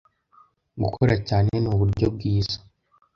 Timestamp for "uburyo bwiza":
1.73-2.57